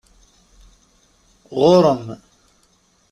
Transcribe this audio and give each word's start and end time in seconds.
Ɣuṛ-m! 1.59 2.05